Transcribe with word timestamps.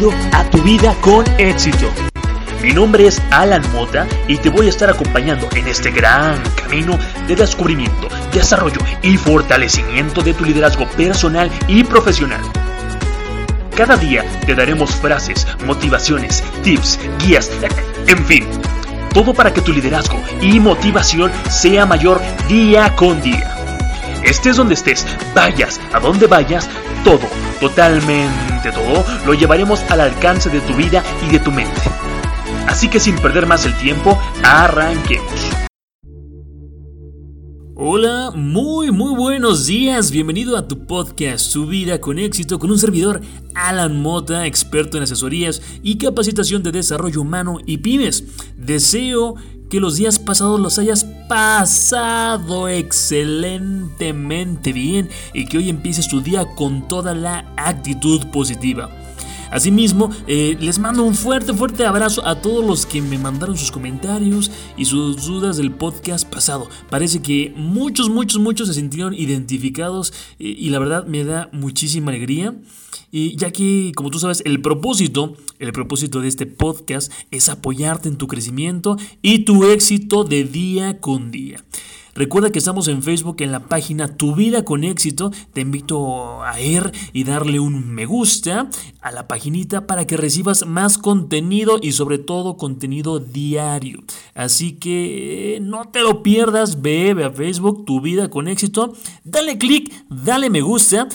A 0.00 0.44
tu 0.48 0.62
vida 0.62 0.94
con 1.00 1.24
éxito. 1.38 1.90
Mi 2.62 2.70
nombre 2.72 3.08
es 3.08 3.20
Alan 3.32 3.64
Mota 3.72 4.06
y 4.28 4.36
te 4.36 4.48
voy 4.48 4.66
a 4.66 4.68
estar 4.68 4.88
acompañando 4.88 5.48
en 5.56 5.66
este 5.66 5.90
gran 5.90 6.40
camino 6.54 6.96
de 7.26 7.34
descubrimiento, 7.34 8.06
desarrollo 8.32 8.78
y 9.02 9.16
fortalecimiento 9.16 10.22
de 10.22 10.34
tu 10.34 10.44
liderazgo 10.44 10.86
personal 10.90 11.50
y 11.66 11.82
profesional. 11.82 12.40
Cada 13.76 13.96
día 13.96 14.24
te 14.46 14.54
daremos 14.54 14.94
frases, 14.94 15.44
motivaciones, 15.66 16.44
tips, 16.62 17.00
guías, 17.18 17.50
en 18.06 18.24
fin, 18.24 18.46
todo 19.12 19.34
para 19.34 19.52
que 19.52 19.62
tu 19.62 19.72
liderazgo 19.72 20.22
y 20.40 20.60
motivación 20.60 21.32
sea 21.50 21.86
mayor 21.86 22.20
día 22.46 22.94
con 22.94 23.20
día. 23.20 23.52
Estés 24.22 24.58
donde 24.58 24.74
estés, 24.74 25.04
vayas 25.34 25.80
a 25.92 25.98
donde 25.98 26.28
vayas, 26.28 26.70
todo, 27.02 27.26
totalmente 27.58 28.47
todo, 28.62 29.04
lo 29.24 29.34
llevaremos 29.34 29.80
al 29.90 30.00
alcance 30.00 30.50
de 30.50 30.60
tu 30.60 30.74
vida 30.74 31.02
y 31.26 31.30
de 31.30 31.38
tu 31.38 31.52
mente. 31.52 31.80
Así 32.66 32.88
que 32.88 33.00
sin 33.00 33.16
perder 33.16 33.46
más 33.46 33.64
el 33.64 33.74
tiempo, 33.78 34.18
arranquemos. 34.42 35.50
Hola, 37.80 38.32
muy 38.34 38.90
muy 38.90 39.14
buenos 39.14 39.66
días, 39.66 40.10
bienvenido 40.10 40.56
a 40.56 40.66
tu 40.66 40.84
podcast 40.84 41.52
Tu 41.52 41.64
vida 41.64 42.00
con 42.00 42.18
éxito 42.18 42.58
con 42.58 42.72
un 42.72 42.78
servidor 42.78 43.20
Alan 43.54 44.02
Mota, 44.02 44.46
experto 44.46 44.96
en 44.96 45.04
asesorías 45.04 45.62
y 45.84 45.96
capacitación 45.96 46.64
de 46.64 46.72
desarrollo 46.72 47.20
humano 47.20 47.58
y 47.64 47.78
pymes. 47.78 48.24
Deseo 48.56 49.36
que 49.68 49.80
los 49.80 49.96
días 49.96 50.18
pasados 50.18 50.60
los 50.60 50.78
hayas 50.78 51.04
pasado 51.28 52.68
excelentemente 52.68 54.72
bien 54.72 55.08
y 55.34 55.46
que 55.46 55.58
hoy 55.58 55.68
empieces 55.68 56.08
tu 56.08 56.20
día 56.20 56.46
con 56.54 56.88
toda 56.88 57.14
la 57.14 57.52
actitud 57.56 58.26
positiva. 58.28 58.90
Asimismo, 59.50 60.10
eh, 60.26 60.56
les 60.60 60.78
mando 60.78 61.02
un 61.02 61.14
fuerte, 61.14 61.54
fuerte 61.54 61.86
abrazo 61.86 62.26
a 62.26 62.40
todos 62.40 62.64
los 62.64 62.84
que 62.84 63.00
me 63.00 63.18
mandaron 63.18 63.56
sus 63.56 63.70
comentarios 63.70 64.50
y 64.76 64.84
sus 64.84 65.24
dudas 65.24 65.56
del 65.56 65.72
podcast 65.72 66.28
pasado. 66.28 66.68
Parece 66.90 67.22
que 67.22 67.52
muchos, 67.56 68.10
muchos, 68.10 68.40
muchos 68.40 68.68
se 68.68 68.74
sintieron 68.74 69.14
identificados 69.14 70.12
eh, 70.38 70.54
y 70.58 70.70
la 70.70 70.78
verdad 70.78 71.06
me 71.06 71.24
da 71.24 71.48
muchísima 71.52 72.10
alegría. 72.10 72.54
Y 73.10 73.36
ya 73.36 73.50
que, 73.50 73.92
como 73.94 74.10
tú 74.10 74.18
sabes, 74.18 74.42
el 74.44 74.60
propósito, 74.60 75.36
el 75.58 75.72
propósito 75.72 76.20
de 76.20 76.28
este 76.28 76.46
podcast 76.46 77.12
es 77.30 77.48
apoyarte 77.48 78.08
en 78.08 78.16
tu 78.16 78.26
crecimiento 78.26 78.96
y 79.22 79.40
tu 79.40 79.64
éxito 79.64 80.24
de 80.24 80.44
día 80.44 81.00
con 81.00 81.30
día. 81.30 81.64
Recuerda 82.18 82.50
que 82.50 82.58
estamos 82.58 82.88
en 82.88 83.04
Facebook 83.04 83.36
en 83.42 83.52
la 83.52 83.68
página 83.68 84.16
Tu 84.16 84.34
Vida 84.34 84.64
con 84.64 84.82
Éxito. 84.82 85.30
Te 85.52 85.60
invito 85.60 86.42
a 86.42 86.60
ir 86.60 86.90
y 87.12 87.22
darle 87.22 87.60
un 87.60 87.94
me 87.94 88.06
gusta 88.06 88.68
a 89.00 89.12
la 89.12 89.28
paginita 89.28 89.86
para 89.86 90.04
que 90.04 90.16
recibas 90.16 90.66
más 90.66 90.98
contenido 90.98 91.78
y 91.80 91.92
sobre 91.92 92.18
todo 92.18 92.56
contenido 92.56 93.20
diario. 93.20 94.02
Así 94.34 94.72
que 94.72 95.60
no 95.62 95.90
te 95.92 96.02
lo 96.02 96.24
pierdas, 96.24 96.82
ve, 96.82 97.14
a 97.24 97.30
Facebook 97.30 97.84
Tu 97.84 98.00
Vida 98.00 98.28
con 98.28 98.48
Éxito. 98.48 98.94
Dale 99.22 99.56
click, 99.56 99.94
dale 100.10 100.50
me 100.50 100.60
gusta 100.60 101.06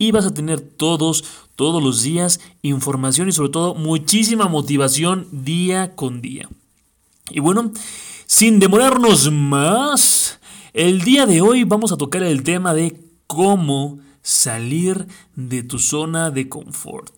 y 0.00 0.12
vas 0.12 0.24
a 0.24 0.32
tener 0.32 0.60
todos, 0.60 1.24
todos 1.56 1.80
los 1.80 2.02
días 2.02 2.40
información 2.62 3.28
y 3.28 3.32
sobre 3.32 3.50
todo 3.50 3.74
muchísima 3.74 4.48
motivación 4.48 5.28
día 5.30 5.94
con 5.94 6.22
día. 6.22 6.48
Y 7.30 7.40
bueno, 7.40 7.70
sin 8.24 8.58
demorarnos 8.60 9.30
más, 9.30 10.40
el 10.72 11.02
día 11.02 11.26
de 11.26 11.42
hoy 11.42 11.64
vamos 11.64 11.92
a 11.92 11.98
tocar 11.98 12.22
el 12.22 12.42
tema 12.42 12.72
de 12.72 12.98
cómo 13.26 14.00
salir 14.22 15.06
de 15.36 15.62
tu 15.62 15.78
zona 15.78 16.30
de 16.30 16.48
confort. 16.48 17.12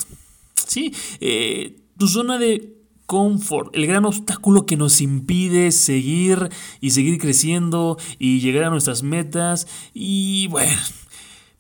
Sí, 0.66 0.92
eh, 1.20 1.78
tu 1.96 2.08
zona 2.08 2.36
de 2.36 2.74
confort, 3.06 3.76
el 3.76 3.86
gran 3.86 4.04
obstáculo 4.06 4.66
que 4.66 4.76
nos 4.76 5.00
impide 5.00 5.70
seguir 5.70 6.48
y 6.80 6.90
seguir 6.90 7.18
creciendo 7.18 7.96
y 8.18 8.40
llegar 8.40 8.64
a 8.64 8.70
nuestras 8.70 9.04
metas. 9.04 9.68
Y 9.94 10.48
bueno, 10.48 10.80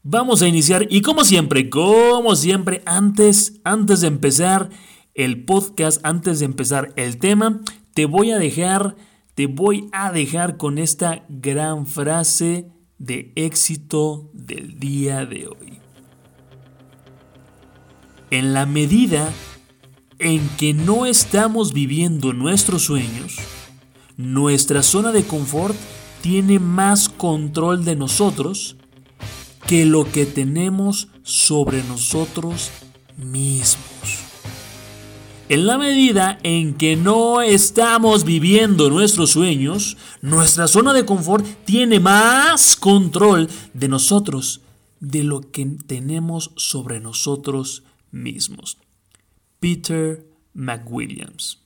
vamos 0.02 0.42
a 0.42 0.48
iniciar. 0.48 0.86
Y 0.90 1.02
como 1.02 1.24
siempre, 1.24 1.68
como 1.70 2.34
siempre, 2.36 2.82
antes, 2.86 3.60
antes 3.64 4.00
de 4.00 4.08
empezar 4.08 4.70
el 5.14 5.44
podcast, 5.44 6.04
antes 6.04 6.38
de 6.40 6.46
empezar 6.46 6.92
el 6.96 7.18
tema, 7.18 7.60
te 7.94 8.06
voy 8.06 8.30
a 8.30 8.38
dejar 8.38 8.96
te 9.34 9.46
voy 9.46 9.88
a 9.92 10.12
dejar 10.12 10.56
con 10.58 10.78
esta 10.78 11.24
gran 11.28 11.86
frase 11.86 12.70
de 12.98 13.32
éxito 13.34 14.30
del 14.34 14.78
día 14.78 15.24
de 15.24 15.48
hoy. 15.48 15.78
En 18.30 18.52
la 18.52 18.66
medida 18.66 19.30
en 20.18 20.46
que 20.58 20.74
no 20.74 21.06
estamos 21.06 21.72
viviendo 21.72 22.32
nuestros 22.32 22.82
sueños, 22.82 23.38
nuestra 24.16 24.82
zona 24.82 25.12
de 25.12 25.24
confort 25.24 25.76
tiene 26.20 26.58
más 26.58 27.08
control 27.08 27.84
de 27.84 27.96
nosotros 27.96 28.76
que 29.66 29.86
lo 29.86 30.10
que 30.10 30.26
tenemos 30.26 31.08
sobre 31.22 31.82
nosotros 31.84 32.70
mismos. 33.16 34.22
En 35.48 35.66
la 35.66 35.76
medida 35.76 36.38
en 36.44 36.74
que 36.74 36.96
no 36.96 37.42
estamos 37.42 38.24
viviendo 38.24 38.88
nuestros 38.88 39.30
sueños, 39.30 39.98
nuestra 40.22 40.66
zona 40.66 40.94
de 40.94 41.04
confort 41.04 41.44
tiene 41.64 42.00
más 42.00 42.74
control 42.76 43.50
de 43.74 43.88
nosotros 43.88 44.62
de 45.00 45.24
lo 45.24 45.50
que 45.50 45.66
tenemos 45.86 46.52
sobre 46.56 47.00
nosotros 47.00 47.82
mismos. 48.10 48.78
Peter 49.60 50.24
McWilliams. 50.54 51.58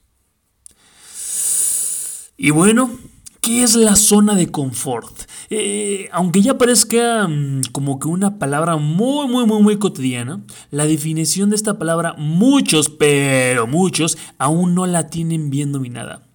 Y 2.37 2.51
bueno, 2.51 2.99
¿qué 3.47 3.63
es 3.63 3.77
la 3.77 3.95
zona 3.95 4.35
de 4.35 4.51
confort? 4.51 5.21
Eh, 5.51 6.09
aunque 6.11 6.43
ya 6.43 6.59
parezca 6.59 7.29
mm, 7.29 7.61
como 7.71 8.01
que 8.01 8.09
una 8.09 8.41
palabra 8.41 8.77
muy, 8.77 9.29
muy, 9.29 9.47
muy, 9.47 9.63
muy 9.63 9.79
cotidiana, 9.79 10.41
la 10.73 10.85
definición 10.85 11.51
de 11.51 11.57
esta 11.57 11.79
palabra 11.79 12.15
muchos, 12.19 12.89
pero 12.89 13.69
muchos, 13.69 14.19
aún 14.39 14.75
no 14.75 14.85
la 14.87 15.07
tienen 15.07 15.49
bien 15.49 15.71
dominada. 15.71 16.27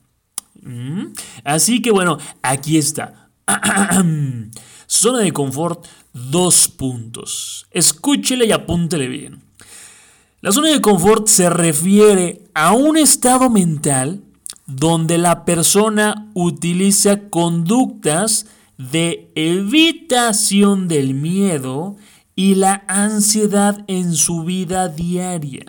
¿Mm? 0.61 1.07
Así 1.43 1.81
que 1.81 1.91
bueno, 1.91 2.17
aquí 2.41 2.77
está. 2.77 3.29
Zona 4.87 5.19
de 5.19 5.33
confort, 5.33 5.85
dos 6.13 6.69
puntos. 6.69 7.67
Escúchele 7.71 8.45
y 8.45 8.53
apúntele 8.53 9.09
bien. 9.09 9.41
La 10.39 10.53
zona 10.53 10.69
de 10.69 10.79
confort 10.79 11.27
se 11.27 11.49
refiere 11.49 12.41
a 12.53 12.71
un 12.71 12.97
estado 12.97 13.49
mental 13.49 14.23
donde 14.75 15.17
la 15.17 15.43
persona 15.43 16.29
utiliza 16.33 17.29
conductas 17.29 18.45
de 18.77 19.31
evitación 19.35 20.87
del 20.87 21.13
miedo 21.13 21.97
y 22.35 22.55
la 22.55 22.85
ansiedad 22.87 23.83
en 23.87 24.15
su 24.15 24.43
vida 24.43 24.87
diaria, 24.87 25.65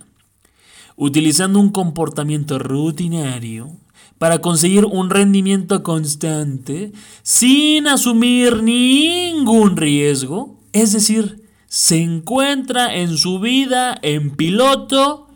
utilizando 0.97 1.59
un 1.59 1.71
comportamiento 1.71 2.61
rutinario 2.61 3.73
para 4.19 4.41
conseguir 4.41 4.85
un 4.85 5.11
rendimiento 5.11 5.83
constante 5.83 6.93
sin 7.25 7.89
asumir 7.89 8.63
ningún 8.63 9.77
riesgo, 9.77 10.61
es 10.73 10.93
decir, 10.93 11.43
se 11.67 12.01
encuentra 12.01 12.95
en 12.95 13.17
su 13.17 13.41
vida 13.41 13.99
en 14.03 14.37
piloto 14.37 15.27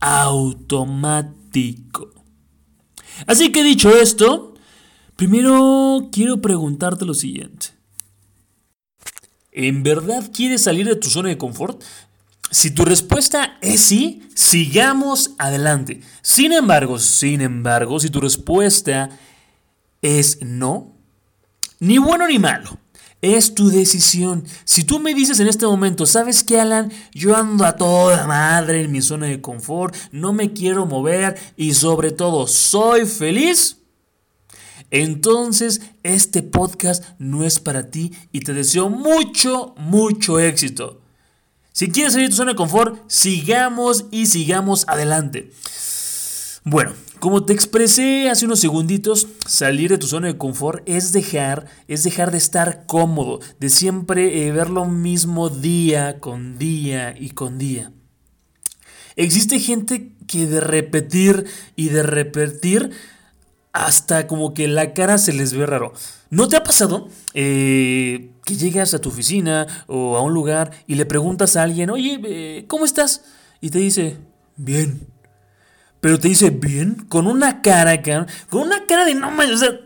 automático. 0.00 2.17
Así 3.26 3.52
que 3.52 3.62
dicho 3.62 3.90
esto, 3.90 4.54
Primero 5.18 6.10
quiero 6.12 6.40
preguntarte 6.40 7.04
lo 7.04 7.12
siguiente. 7.12 7.70
¿En 9.50 9.82
verdad 9.82 10.30
quieres 10.32 10.62
salir 10.62 10.86
de 10.86 10.94
tu 10.94 11.10
zona 11.10 11.28
de 11.28 11.36
confort? 11.36 11.82
Si 12.52 12.70
tu 12.70 12.84
respuesta 12.84 13.58
es 13.60 13.80
sí, 13.80 14.22
sigamos 14.36 15.32
adelante. 15.36 16.02
Sin 16.22 16.52
embargo, 16.52 17.00
sin 17.00 17.40
embargo, 17.40 17.98
si 17.98 18.10
tu 18.10 18.20
respuesta 18.20 19.10
es 20.02 20.38
no, 20.40 20.94
ni 21.80 21.98
bueno 21.98 22.28
ni 22.28 22.38
malo. 22.38 22.78
Es 23.20 23.54
tu 23.54 23.68
decisión. 23.68 24.44
Si 24.64 24.84
tú 24.84 25.00
me 25.00 25.14
dices 25.14 25.40
en 25.40 25.48
este 25.48 25.66
momento, 25.66 26.06
¿sabes 26.06 26.44
qué, 26.44 26.60
Alan? 26.60 26.92
Yo 27.12 27.36
ando 27.36 27.64
a 27.64 27.76
toda 27.76 28.26
madre 28.26 28.82
en 28.82 28.92
mi 28.92 29.02
zona 29.02 29.26
de 29.26 29.40
confort, 29.40 29.94
no 30.12 30.32
me 30.32 30.52
quiero 30.52 30.86
mover 30.86 31.36
y 31.56 31.74
sobre 31.74 32.12
todo 32.12 32.46
soy 32.46 33.06
feliz, 33.06 33.78
entonces 34.90 35.82
este 36.02 36.42
podcast 36.42 37.04
no 37.18 37.44
es 37.44 37.58
para 37.58 37.90
ti 37.90 38.12
y 38.32 38.40
te 38.40 38.54
deseo 38.54 38.88
mucho, 38.88 39.74
mucho 39.76 40.38
éxito. 40.38 41.00
Si 41.72 41.90
quieres 41.90 42.12
salir 42.14 42.28
de 42.28 42.30
tu 42.30 42.36
zona 42.36 42.52
de 42.52 42.56
confort, 42.56 43.08
sigamos 43.08 44.06
y 44.10 44.26
sigamos 44.26 44.84
adelante. 44.88 45.52
Bueno, 46.64 46.92
como 47.20 47.44
te 47.44 47.52
expresé 47.52 48.30
hace 48.30 48.46
unos 48.46 48.60
segunditos, 48.60 49.28
salir 49.46 49.90
de 49.90 49.98
tu 49.98 50.06
zona 50.06 50.28
de 50.28 50.38
confort 50.38 50.82
es 50.86 51.12
dejar, 51.12 51.66
es 51.88 52.04
dejar 52.04 52.30
de 52.30 52.38
estar 52.38 52.86
cómodo, 52.86 53.40
de 53.58 53.70
siempre 53.70 54.46
eh, 54.46 54.52
ver 54.52 54.70
lo 54.70 54.84
mismo 54.84 55.48
día 55.48 56.20
con 56.20 56.58
día 56.58 57.14
y 57.18 57.30
con 57.30 57.58
día. 57.58 57.92
Existe 59.16 59.58
gente 59.58 60.12
que 60.26 60.46
de 60.46 60.60
repetir 60.60 61.46
y 61.74 61.88
de 61.88 62.04
repetir 62.04 62.90
hasta 63.72 64.26
como 64.26 64.54
que 64.54 64.68
la 64.68 64.94
cara 64.94 65.18
se 65.18 65.32
les 65.32 65.52
ve 65.52 65.66
raro. 65.66 65.92
¿No 66.30 66.48
te 66.48 66.56
ha 66.56 66.62
pasado 66.62 67.08
eh, 67.34 68.30
que 68.44 68.56
llegas 68.56 68.94
a 68.94 69.00
tu 69.00 69.08
oficina 69.08 69.66
o 69.86 70.16
a 70.16 70.22
un 70.22 70.34
lugar 70.34 70.70
y 70.86 70.94
le 70.94 71.06
preguntas 71.06 71.56
a 71.56 71.62
alguien, 71.62 71.90
oye, 71.90 72.20
eh, 72.24 72.64
¿cómo 72.68 72.84
estás? 72.84 73.24
Y 73.60 73.70
te 73.70 73.78
dice, 73.78 74.18
bien. 74.56 75.17
Pero 76.00 76.18
te 76.18 76.28
dice, 76.28 76.50
bien, 76.50 77.06
con 77.08 77.26
una 77.26 77.62
cara, 77.62 78.00
con 78.48 78.62
una 78.62 78.86
cara 78.86 79.04
de 79.04 79.14
no 79.14 79.30
mames, 79.30 79.50
o 79.50 79.58
sea, 79.58 79.80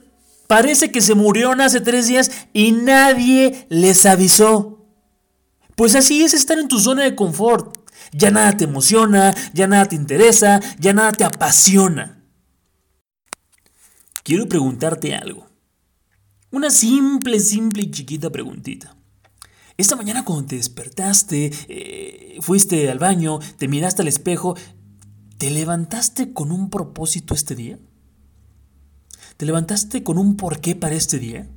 parece 0.46 0.90
que 0.90 1.00
se 1.00 1.14
murieron 1.14 1.60
hace 1.60 1.80
tres 1.80 2.06
días 2.06 2.30
y 2.52 2.72
nadie 2.72 3.66
les 3.70 4.04
avisó. 4.04 4.86
Pues 5.76 5.94
así 5.94 6.22
es 6.22 6.34
estar 6.34 6.58
en 6.58 6.68
tu 6.68 6.78
zona 6.78 7.04
de 7.04 7.14
confort. 7.14 7.78
Ya 8.12 8.30
nada 8.30 8.56
te 8.56 8.64
emociona, 8.64 9.34
ya 9.54 9.66
nada 9.66 9.86
te 9.86 9.96
interesa, 9.96 10.60
ya 10.78 10.92
nada 10.92 11.12
te 11.12 11.24
apasiona 11.24 12.22
quiero 14.22 14.48
preguntarte 14.48 15.14
algo. 15.14 15.46
Una 16.50 16.70
simple, 16.70 17.40
simple 17.40 17.82
y 17.82 17.90
chiquita 17.90 18.30
preguntita. 18.30 18.96
Esta 19.76 19.96
mañana 19.96 20.24
cuando 20.24 20.48
te 20.48 20.56
despertaste, 20.56 21.50
eh, 21.68 22.38
fuiste 22.40 22.90
al 22.90 22.98
baño, 22.98 23.38
te 23.56 23.68
miraste 23.68 24.02
al 24.02 24.08
espejo, 24.08 24.56
¿te 25.42 25.50
levantaste 25.50 26.32
con 26.32 26.52
un 26.52 26.70
propósito 26.70 27.34
este 27.34 27.56
día? 27.56 27.76
¿Te 29.36 29.44
levantaste 29.44 30.04
con 30.04 30.16
un 30.16 30.36
porqué 30.36 30.76
para 30.76 30.94
este 30.94 31.18
día? 31.18 31.48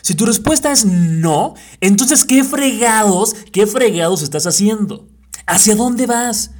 Si 0.00 0.14
tu 0.14 0.24
respuesta 0.24 0.72
es 0.72 0.86
no, 0.86 1.52
entonces 1.82 2.24
¿qué 2.24 2.44
fregados, 2.44 3.34
qué 3.52 3.66
fregados 3.66 4.22
estás 4.22 4.46
haciendo? 4.46 5.06
¿Hacia 5.46 5.76
dónde 5.76 6.06
vas? 6.06 6.52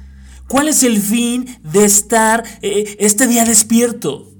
¿Cuál 0.47 0.67
es 0.67 0.83
el 0.83 1.01
fin 1.01 1.47
de 1.63 1.83
estar 1.83 2.43
eh, 2.61 2.95
este 2.99 3.25
día 3.25 3.43
despierto? 3.43 4.31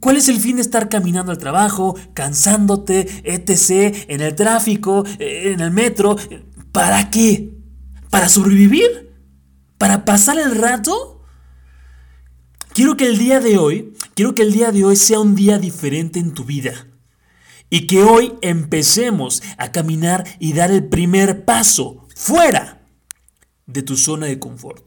¿Cuál 0.00 0.16
es 0.16 0.30
el 0.30 0.40
fin 0.40 0.56
de 0.56 0.62
estar 0.62 0.88
caminando 0.88 1.30
al 1.30 1.36
trabajo, 1.36 1.94
cansándote, 2.14 3.06
etc., 3.24 4.06
en 4.08 4.22
el 4.22 4.34
tráfico, 4.34 5.04
en 5.18 5.60
el 5.60 5.72
metro? 5.72 6.16
¿Para 6.72 7.10
qué? 7.10 7.52
¿Para 8.08 8.30
sobrevivir? 8.30 9.07
¿Para 9.78 10.04
pasar 10.04 10.38
el 10.38 10.56
rato? 10.56 11.22
Quiero 12.74 12.96
que 12.96 13.06
el 13.06 13.18
día 13.18 13.40
de 13.40 13.58
hoy, 13.58 13.94
quiero 14.14 14.34
que 14.34 14.42
el 14.42 14.52
día 14.52 14.72
de 14.72 14.84
hoy 14.84 14.96
sea 14.96 15.20
un 15.20 15.34
día 15.34 15.58
diferente 15.58 16.18
en 16.18 16.34
tu 16.34 16.44
vida. 16.44 16.88
Y 17.70 17.86
que 17.86 18.02
hoy 18.02 18.34
empecemos 18.40 19.42
a 19.56 19.72
caminar 19.72 20.24
y 20.38 20.52
dar 20.52 20.70
el 20.70 20.88
primer 20.88 21.44
paso 21.44 22.06
fuera 22.16 22.82
de 23.66 23.82
tu 23.82 23.96
zona 23.96 24.26
de 24.26 24.38
confort. 24.38 24.84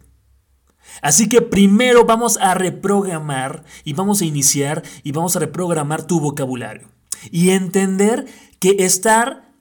Así 1.02 1.30
que 1.30 1.42
primero 1.42 2.06
vamos 2.06 2.38
a 2.38 2.54
reprogramar 2.54 3.64
y 3.84 3.94
vamos 3.94 4.22
a 4.22 4.26
iniciar 4.26 4.84
y 5.04 5.12
vamos 5.12 5.36
a 5.36 5.40
reprogramar 5.40 6.06
tu 6.06 6.20
vocabulario. 6.20 6.90
Y 7.30 7.52
entender 7.52 8.26
que 8.60 8.78
estar 8.80 9.54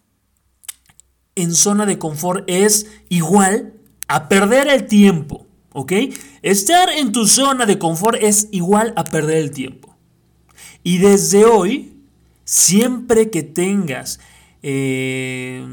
en 1.35 1.55
zona 1.55 1.87
de 1.87 1.99
confort 1.99 2.45
es 2.49 2.87
igual 3.09 3.80
a 4.11 4.29
perder 4.29 4.69
el 4.69 4.87
tiempo. 4.87 5.47
¿Ok? 5.73 5.93
Estar 6.43 6.89
en 6.91 7.13
tu 7.13 7.27
zona 7.27 7.65
de 7.65 7.79
confort 7.79 8.19
es 8.21 8.49
igual 8.51 8.93
a 8.97 9.05
perder 9.05 9.39
el 9.39 9.53
tiempo. 9.53 9.97
Y 10.83 10.99
desde 10.99 11.45
hoy, 11.45 11.97
siempre 12.45 13.31
que 13.31 13.45
tengas 13.45 14.19
eh, 14.63 15.65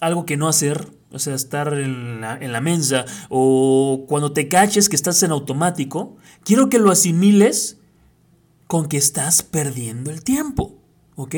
algo 0.00 0.26
que 0.26 0.36
no 0.36 0.48
hacer, 0.48 0.88
o 1.10 1.18
sea, 1.18 1.34
estar 1.34 1.72
en 1.72 2.20
la, 2.20 2.36
en 2.36 2.52
la 2.52 2.60
mensa 2.60 3.06
o 3.30 4.04
cuando 4.06 4.32
te 4.32 4.48
caches 4.48 4.88
que 4.88 4.96
estás 4.96 5.22
en 5.22 5.30
automático, 5.30 6.16
quiero 6.44 6.68
que 6.68 6.78
lo 6.78 6.90
asimiles 6.90 7.78
con 8.66 8.86
que 8.86 8.98
estás 8.98 9.42
perdiendo 9.42 10.10
el 10.10 10.22
tiempo. 10.22 10.79
¿Ok? 11.20 11.34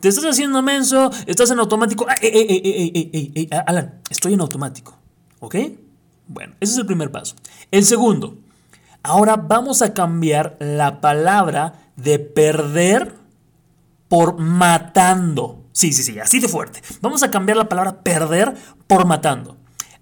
Te 0.00 0.08
estás 0.08 0.24
haciendo 0.24 0.60
menso, 0.60 1.08
estás 1.24 1.52
en 1.52 1.60
automático. 1.60 2.04
Ey, 2.20 2.32
ey, 2.32 3.30
ey, 3.32 3.48
Alan, 3.64 4.00
estoy 4.10 4.34
en 4.34 4.40
automático. 4.40 4.98
¿Ok? 5.38 5.54
Bueno, 6.26 6.54
ese 6.58 6.72
es 6.72 6.78
el 6.78 6.86
primer 6.86 7.12
paso. 7.12 7.36
El 7.70 7.84
segundo, 7.84 8.38
ahora 9.04 9.36
vamos 9.36 9.82
a 9.82 9.94
cambiar 9.94 10.56
la 10.58 11.00
palabra 11.00 11.92
de 11.94 12.18
perder 12.18 13.14
por 14.08 14.40
matando. 14.40 15.64
Sí, 15.70 15.92
sí, 15.92 16.02
sí, 16.02 16.18
así 16.18 16.40
de 16.40 16.48
fuerte. 16.48 16.82
Vamos 17.00 17.22
a 17.22 17.30
cambiar 17.30 17.56
la 17.56 17.68
palabra 17.68 18.02
perder 18.02 18.56
por 18.88 19.06
matando. 19.06 19.58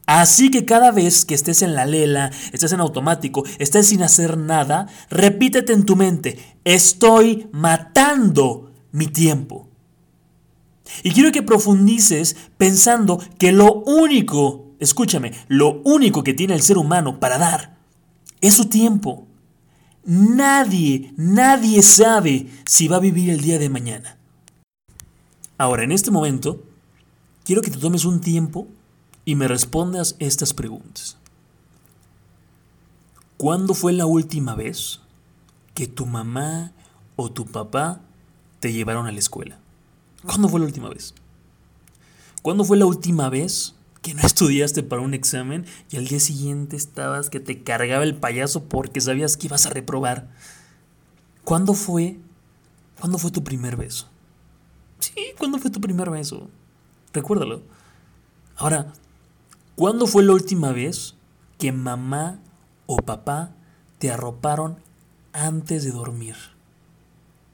Así 0.07 0.51
que 0.51 0.65
cada 0.65 0.91
vez 0.91 1.27
que 1.27 1.35
estés 1.35 1.61
en 1.61 1.75
la 1.75 1.85
lela, 1.85 2.31
estés 2.51 2.73
en 2.73 2.81
automático, 2.81 3.45
estés 3.59 3.89
sin 3.89 4.03
hacer 4.03 4.39
nada, 4.39 4.87
repítete 5.11 5.75
en 5.75 5.85
tu 5.85 5.97
mente, 5.97 6.39
estoy 6.65 7.51
matando 7.53 8.68
mi 8.93 9.07
tiempo. 9.07 9.69
Y 11.03 11.13
quiero 11.13 11.33
que 11.33 11.43
profundices 11.43 12.37
pensando 12.57 13.21
que 13.39 13.53
lo 13.53 13.83
único, 13.83 14.67
escúchame, 14.79 15.33
lo 15.49 15.83
único 15.85 16.25
que 16.25 16.35
tiene 16.35 16.55
el 16.55 16.63
ser 16.63 16.79
humano 16.79 17.21
para 17.21 17.39
dar 17.39 17.77
es 18.41 18.55
su 18.55 18.67
tiempo. 18.67 19.27
Nadie, 20.05 21.13
nadie 21.17 21.83
sabe 21.83 22.49
si 22.65 22.89
va 22.89 22.97
a 22.97 23.01
vivir 23.01 23.31
el 23.31 23.43
día 23.43 23.59
de 23.59 23.69
mañana. 23.69 24.17
Ahora, 25.59 25.83
en 25.83 25.93
este 25.93 26.11
momento, 26.11 26.63
quiero 27.45 27.63
que 27.63 27.71
te 27.71 27.79
tomes 27.79 28.05
un 28.05 28.21
tiempo 28.21 28.69
y 29.25 29.35
me 29.35 29.49
respondas 29.49 30.17
estas 30.19 30.55
preguntas. 30.55 31.19
¿Cuándo 33.37 33.75
fue 33.75 33.93
la 33.93 34.07
última 34.07 34.55
vez 34.55 35.01
que 35.75 35.87
tu 35.87 36.07
mamá 36.07 36.73
o 37.17 37.31
tu 37.31 37.47
papá 37.47 38.01
te 38.61 38.73
llevaron 38.73 39.07
a 39.07 39.13
la 39.13 39.19
escuela? 39.19 39.59
¿Cuándo 40.25 40.49
fue 40.49 40.61
la 40.61 40.67
última 40.67 40.89
vez? 40.89 41.15
¿Cuándo 42.43 42.65
fue 42.65 42.77
la 42.77 42.87
última 42.87 43.29
vez 43.29 43.75
que 44.03 44.15
no 44.15 44.23
estudiaste 44.27 44.83
para 44.83 45.03
un 45.03 45.15
examen 45.15 45.67
y 45.91 45.97
al 45.97 46.07
día 46.07 46.21
siguiente 46.21 46.77
estabas 46.77 47.31
que 47.31 47.41
te 47.41 47.63
cargaba 47.63 48.05
el 48.05 48.17
payaso 48.17 48.65
porque 48.65 49.01
sabías 49.01 49.37
que 49.37 49.47
ibas 49.47 49.67
a 49.67 49.71
reprobar? 49.71 50.29
¿Cuándo 51.45 51.75
fue? 51.75 52.19
¿Cuándo 53.01 53.19
fue 53.19 53.31
tu 53.31 53.45
primer 53.45 53.77
beso? 53.77 54.09
Sí, 54.99 55.15
¿cuándo 55.39 55.59
fue 55.59 55.71
tu 55.71 55.81
primer 55.81 56.11
beso? 56.11 56.49
Recuérdalo. 57.13 57.63
Ahora, 58.57 58.93
¿cuándo 59.77 60.07
fue 60.07 60.25
la 60.25 60.33
última 60.33 60.73
vez 60.73 61.15
que 61.59 61.71
mamá 61.71 62.41
o 62.87 62.97
papá 62.97 63.53
te 63.99 64.11
arroparon 64.11 64.79
antes 65.33 65.85
de 65.85 65.93
dormir? 65.93 66.35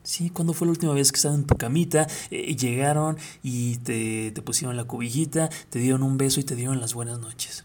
Sí, 0.04 0.28
¿cuándo 0.28 0.52
fue 0.52 0.66
la 0.66 0.72
última 0.72 0.92
vez 0.92 1.10
que 1.10 1.16
estaban 1.16 1.40
en 1.40 1.46
tu 1.46 1.56
camita 1.56 2.06
eh, 2.30 2.54
llegaron 2.56 3.16
y 3.42 3.78
te, 3.78 4.32
te 4.32 4.42
pusieron 4.42 4.76
la 4.76 4.84
cobijita, 4.84 5.48
te 5.70 5.78
dieron 5.78 6.02
un 6.02 6.18
beso 6.18 6.40
y 6.40 6.44
te 6.44 6.54
dieron 6.54 6.78
las 6.78 6.92
buenas 6.92 7.18
noches? 7.20 7.64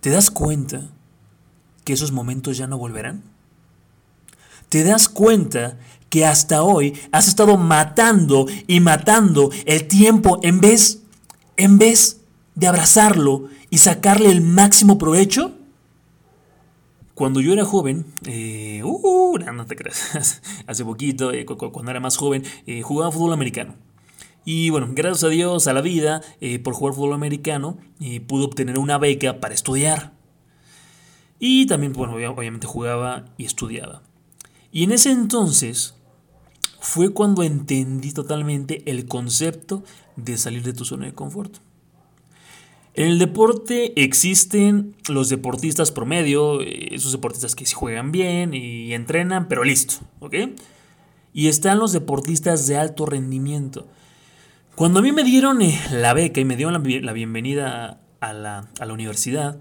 ¿Te 0.00 0.08
das 0.08 0.30
cuenta 0.30 0.88
que 1.84 1.92
esos 1.92 2.12
momentos 2.12 2.56
ya 2.56 2.66
no 2.66 2.78
volverán? 2.78 3.22
¿Te 4.70 4.84
das 4.84 5.10
cuenta 5.10 5.78
que 6.08 6.24
hasta 6.24 6.62
hoy 6.62 6.98
has 7.12 7.28
estado 7.28 7.58
matando 7.58 8.46
y 8.66 8.80
matando 8.80 9.50
el 9.66 9.86
tiempo 9.86 10.40
en 10.42 10.60
vez, 10.60 11.02
en 11.58 11.76
vez 11.76 12.22
de 12.54 12.68
abrazarlo 12.68 13.50
y 13.68 13.78
sacarle 13.78 14.30
el 14.30 14.40
máximo 14.40 14.96
provecho? 14.96 15.52
Cuando 17.14 17.40
yo 17.40 17.52
era 17.52 17.64
joven, 17.64 18.06
eh, 18.26 18.82
uh, 18.84 19.38
no, 19.38 19.66
te 19.66 19.76
creas, 19.76 20.40
hace 20.66 20.84
poquito, 20.84 21.32
eh, 21.32 21.44
cuando 21.44 21.90
era 21.90 22.00
más 22.00 22.16
joven, 22.16 22.42
eh, 22.66 22.82
jugaba 22.82 23.12
fútbol 23.12 23.34
americano. 23.34 23.76
Y 24.44 24.70
bueno, 24.70 24.88
gracias 24.90 25.24
a 25.24 25.28
Dios, 25.28 25.66
a 25.68 25.72
la 25.72 25.82
vida, 25.82 26.20
por 26.64 26.74
jugar 26.74 26.94
fútbol 26.94 27.12
americano, 27.12 27.78
pude 28.26 28.44
obtener 28.44 28.76
una 28.76 28.98
beca 28.98 29.38
para 29.38 29.54
estudiar. 29.54 30.14
Y 31.38 31.66
también, 31.66 31.92
bueno, 31.92 32.14
obviamente 32.14 32.66
jugaba 32.66 33.26
y 33.36 33.44
estudiaba. 33.44 34.02
Y 34.72 34.82
en 34.82 34.90
ese 34.90 35.12
entonces, 35.12 35.94
fue 36.80 37.12
cuando 37.12 37.44
entendí 37.44 38.10
totalmente 38.10 38.82
el 38.90 39.06
concepto 39.06 39.84
de 40.16 40.36
salir 40.36 40.64
de 40.64 40.72
tu 40.72 40.84
zona 40.84 41.06
de 41.06 41.14
confort. 41.14 41.58
En 42.94 43.08
el 43.08 43.18
deporte 43.18 43.92
existen 44.02 44.94
los 45.08 45.30
deportistas 45.30 45.90
promedio, 45.90 46.60
esos 46.60 47.12
deportistas 47.12 47.54
que 47.54 47.64
juegan 47.64 48.12
bien 48.12 48.52
y 48.52 48.92
entrenan, 48.92 49.48
pero 49.48 49.64
listo, 49.64 49.94
¿ok? 50.20 50.34
Y 51.32 51.48
están 51.48 51.78
los 51.78 51.92
deportistas 51.92 52.66
de 52.66 52.76
alto 52.76 53.06
rendimiento. 53.06 53.86
Cuando 54.74 55.00
a 55.00 55.02
mí 55.02 55.12
me 55.12 55.24
dieron 55.24 55.60
eh, 55.60 55.78
la 55.90 56.14
beca 56.14 56.40
y 56.40 56.44
me 56.44 56.56
dieron 56.56 56.72
la, 56.72 57.12
bienvenida 57.12 58.00
a 58.20 58.32
la, 58.32 58.68
universidad, 58.90 59.58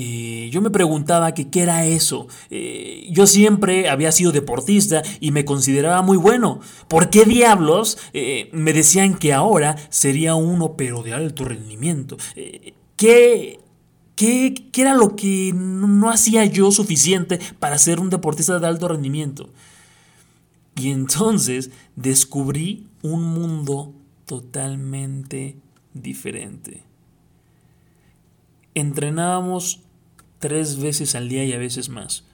eh, 0.00 0.48
yo 0.52 0.62
me 0.62 0.70
preguntaba 0.70 1.34
que 1.34 1.50
qué 1.50 1.62
era 1.62 1.84
eso. 1.84 2.28
Eh, 2.50 3.08
yo 3.10 3.26
siempre 3.26 3.88
había 3.88 4.12
sido 4.12 4.30
deportista 4.30 5.02
y 5.18 5.32
me 5.32 5.44
consideraba 5.44 6.02
muy 6.02 6.16
bueno. 6.16 6.60
¿Por 6.86 7.10
qué 7.10 7.24
diablos 7.24 7.98
eh, 8.12 8.48
me 8.52 8.72
decían 8.72 9.18
que 9.18 9.32
ahora 9.32 9.74
sería 9.90 10.36
uno 10.36 10.76
pero 10.76 11.02
de 11.02 11.14
alto 11.14 11.44
rendimiento? 11.44 12.16
¿qué, 12.94 13.58
qué, 14.14 14.68
¿Qué 14.70 14.80
era 14.80 14.94
lo 14.94 15.16
que 15.16 15.50
no 15.52 16.10
hacía 16.10 16.44
yo 16.44 16.70
suficiente 16.70 17.40
para 17.58 17.76
ser 17.76 17.98
un 17.98 18.08
deportista 18.08 18.60
de 18.60 18.68
alto 18.68 18.86
rendimiento? 18.86 19.50
Y 20.76 20.90
entonces 20.90 21.72
descubrí 21.96 22.86
un 23.02 23.24
mundo 23.24 23.92
totalmente 24.26 25.56
diferente. 25.92 26.84
Entrenábamos 28.76 29.80
tres 30.38 30.78
veces 30.80 31.14
al 31.14 31.28
día 31.28 31.44
y 31.44 31.52
a 31.52 31.58
veces 31.58 31.88
más. 31.88 32.24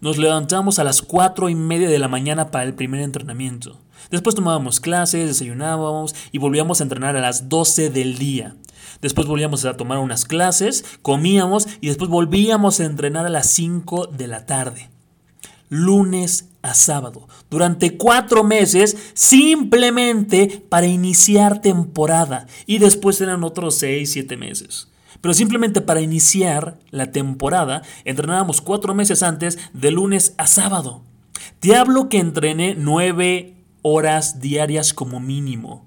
Nos 0.00 0.18
levantamos 0.18 0.78
a 0.78 0.84
las 0.84 1.00
cuatro 1.00 1.48
y 1.48 1.54
media 1.54 1.88
de 1.88 1.98
la 1.98 2.08
mañana 2.08 2.50
para 2.50 2.64
el 2.64 2.74
primer 2.74 3.00
entrenamiento. 3.00 3.78
Después 4.10 4.34
tomábamos 4.34 4.80
clases, 4.80 5.28
desayunábamos 5.28 6.14
y 6.32 6.38
volvíamos 6.38 6.80
a 6.80 6.82
entrenar 6.82 7.16
a 7.16 7.20
las 7.20 7.48
12 7.48 7.90
del 7.90 8.18
día. 8.18 8.56
Después 9.00 9.26
volvíamos 9.26 9.64
a 9.64 9.76
tomar 9.76 9.98
unas 9.98 10.24
clases, 10.24 10.84
comíamos 11.02 11.68
y 11.80 11.88
después 11.88 12.10
volvíamos 12.10 12.80
a 12.80 12.84
entrenar 12.84 13.26
a 13.26 13.30
las 13.30 13.48
5 13.50 14.08
de 14.08 14.26
la 14.26 14.44
tarde. 14.44 14.90
Lunes 15.68 16.48
a 16.62 16.74
sábado. 16.74 17.28
Durante 17.50 17.96
cuatro 17.96 18.44
meses 18.44 18.96
simplemente 19.14 20.62
para 20.68 20.86
iniciar 20.86 21.60
temporada. 21.60 22.46
Y 22.66 22.78
después 22.78 23.20
eran 23.20 23.44
otros 23.44 23.76
seis, 23.76 24.12
siete 24.12 24.36
meses. 24.36 24.88
Pero 25.22 25.32
simplemente 25.32 25.80
para 25.80 26.02
iniciar 26.02 26.78
la 26.90 27.12
temporada, 27.12 27.80
entrenábamos 28.04 28.60
cuatro 28.60 28.94
meses 28.94 29.22
antes 29.22 29.58
de 29.72 29.90
lunes 29.90 30.34
a 30.36 30.46
sábado. 30.46 31.00
Te 31.60 31.76
hablo 31.76 32.10
que 32.10 32.18
entrené 32.18 32.74
nueve 32.76 33.56
horas 33.82 34.40
diarias 34.40 34.92
como 34.92 35.20
mínimo. 35.20 35.86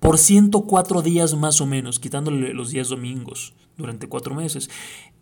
Por 0.00 0.16
104 0.16 1.02
días 1.02 1.34
más 1.34 1.60
o 1.60 1.66
menos, 1.66 1.98
quitándole 1.98 2.54
los 2.54 2.70
días 2.70 2.88
domingos 2.88 3.52
durante 3.76 4.08
cuatro 4.08 4.34
meses. 4.34 4.70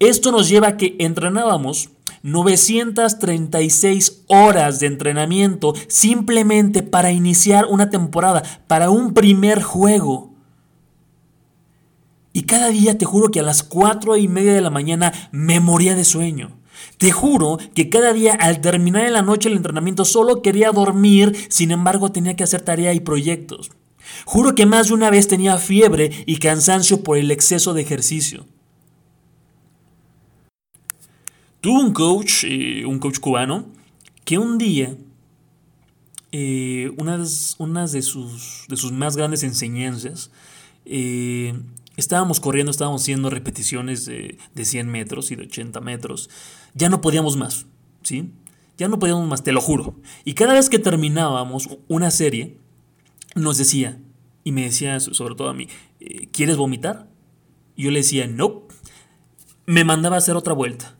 Esto 0.01 0.33
nos 0.33 0.51
lleva 0.51 0.69
a 0.69 0.77
que 0.77 0.97
entrenábamos 0.99 1.89
936 2.23 4.25
horas 4.27 4.81
de 4.81 4.89
entrenamiento 4.89 5.73
simplemente 5.89 6.83
para 6.83 7.11
iniciar 7.11 7.65
una 7.67 7.89
temporada, 7.89 8.43
para 8.67 8.91
un 8.91 9.15
primer 9.15 9.63
juego. 9.63 10.36
Y 12.37 12.43
cada 12.43 12.69
día 12.69 12.99
te 12.99 13.07
juro 13.07 13.31
que 13.31 13.41
a 13.41 13.43
las 13.43 13.63
cuatro 13.63 14.15
y 14.19 14.29
media 14.29 14.53
de 14.53 14.61
la 14.61 14.69
mañana 14.69 15.11
me 15.33 15.59
moría 15.59 15.95
de 15.95 16.05
sueño. 16.05 16.51
Te 16.99 17.11
juro 17.11 17.57
que 17.75 17.89
cada 17.89 18.13
día 18.13 18.35
al 18.35 18.61
terminar 18.61 19.07
en 19.07 19.15
la 19.15 19.23
noche 19.23 19.49
el 19.49 19.57
entrenamiento 19.57 20.05
solo 20.05 20.43
quería 20.43 20.71
dormir, 20.71 21.35
sin 21.49 21.71
embargo 21.71 22.13
tenía 22.13 22.37
que 22.37 22.45
hacer 22.45 22.61
tarea 22.61 22.93
y 22.93 23.01
proyectos. 23.01 23.71
Juro 24.27 24.55
que 24.55 24.67
más 24.67 24.89
de 24.89 24.93
una 24.93 25.09
vez 25.09 25.29
tenía 25.29 25.57
fiebre 25.57 26.11
y 26.27 26.37
cansancio 26.37 27.03
por 27.03 27.17
el 27.17 27.31
exceso 27.31 27.73
de 27.73 27.81
ejercicio. 27.81 28.45
Tuve 31.63 31.81
un 31.81 31.95
coach, 31.95 32.45
eh, 32.45 32.85
un 32.85 32.99
coach 32.99 33.19
cubano, 33.19 33.65
que 34.27 34.37
un 34.37 34.59
día, 34.59 34.95
eh, 36.33 36.93
unas, 36.99 37.57
de, 37.93 38.03
sus, 38.03 38.67
de 38.69 38.77
sus 38.77 38.93
más 38.93 39.17
grandes 39.17 39.43
enseñanzas, 39.43 40.31
eh, 40.85 41.55
Estábamos 41.97 42.41
corriendo, 42.41 42.71
estábamos 42.71 43.03
haciendo 43.03 43.31
repeticiones 43.31 44.05
de, 44.05 44.39
100 44.55 44.89
metros 44.89 45.31
y 45.31 45.37
de 45.37 45.45
80 45.45 45.81
metros. 45.81 46.29
Ya 46.75 46.89
no 46.89 47.01
podíamos 47.01 47.37
más, 47.37 47.67
¿sí? 48.03 48.33
Ya 48.77 48.89
no 48.89 48.99
podíamos 48.99 49.27
más, 49.27 49.43
te 49.43 49.53
lo 49.53 49.61
juro. 49.61 49.97
Y 50.25 50.35
cada 50.35 50.53
vez 50.53 50.69
que 50.69 50.79
terminábamos 50.79 51.71
una 51.89 52.11
serie, 52.11 52.59
nos 53.35 53.57
decía, 53.57 53.99
y 54.45 54.53
me 54.53 54.65
decía 54.65 55.01
sobre 55.01 55.35
todo 55.35 55.49
a 55.49 55.55
mí, 55.55 55.69
eh, 56.01 56.29
¿quieres 56.33 56.57
vomitar? 56.57 57.09
yo 57.77 57.91
le 57.91 57.99
decía, 57.99 58.27
no. 58.27 58.63
Me 59.67 59.85
mandaba 59.85 60.17
a 60.17 60.19
hacer 60.19 60.37
otra 60.37 60.55
vuelta. 60.55 60.96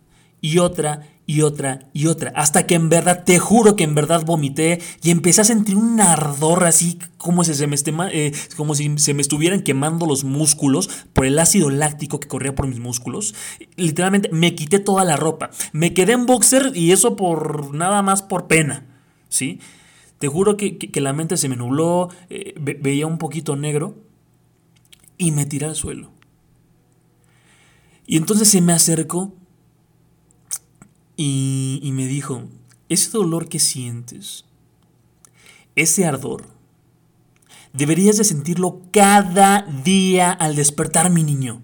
Y 0.47 0.59
otra, 0.59 1.01
y 1.27 1.43
otra 1.43 1.89
y 1.93 2.07
otra, 2.07 2.33
hasta 2.37 2.69
que 2.69 2.77
en 2.77 2.89
verdad, 2.89 3.25
te 3.25 3.41
juro 3.41 3.75
que 3.75 3.83
en 3.83 3.97
verdad 3.97 4.25
vomité 4.25 4.81
y 5.03 5.11
empecé 5.11 5.41
a 5.41 5.45
sentir 5.45 5.75
un 5.75 6.01
ardor 6.01 6.63
así 6.63 7.01
como 7.19 7.43
si 7.43 7.53
se 7.53 7.67
me, 7.67 7.75
eh, 8.13 8.33
como 8.57 8.77
si 8.77 8.97
se 8.99 9.13
me 9.13 9.23
estuvieran 9.23 9.63
quemando 9.63 10.07
los 10.07 10.23
músculos 10.23 10.89
por 11.13 11.27
el 11.27 11.37
ácido 11.41 11.69
láctico 11.69 12.21
que 12.21 12.29
corría 12.29 12.55
por 12.55 12.69
mis 12.69 12.79
músculos. 12.79 13.35
Literalmente 13.75 14.29
me 14.31 14.55
quité 14.55 14.79
toda 14.79 15.05
la 15.05 15.17
ropa, 15.17 15.51
me 15.73 15.95
quedé 15.95 16.13
en 16.13 16.27
boxer 16.27 16.71
y 16.77 16.93
eso 16.93 17.17
por 17.17 17.75
nada 17.75 18.03
más 18.03 18.23
por 18.23 18.47
pena, 18.47 18.87
¿sí? 19.29 19.59
Te 20.21 20.29
juro 20.29 20.57
que, 20.57 20.79
la 20.95 21.13
mente 21.13 21.37
se 21.39 21.49
me 21.49 21.57
nubló, 21.57 22.09
eh, 22.31 22.55
veía 22.57 23.09
un 23.09 23.19
poquito 23.19 23.57
negro 23.57 23.97
y 25.19 25.33
me 25.33 25.45
tiré 25.45 25.67
al 25.67 25.75
suelo. 25.75 26.13
Y 28.07 28.17
entonces 28.17 28.47
se 28.47 28.61
me 28.61 28.73
acercó 28.73 29.35
y, 31.17 31.91
me 31.93 32.07
dijo, 32.07 32.45
ese 32.89 33.11
dolor 33.11 33.49
que 33.49 33.59
sientes, 33.59 34.45
ese 35.75 36.05
ardor, 36.05 36.45
deberías 37.73 38.19
de 38.19 38.25
sentirlo 38.25 38.83
cada 38.93 39.63
día 39.63 40.31
al 40.31 40.57
despertar, 40.57 41.11
mi 41.11 41.23
niño. 41.23 41.63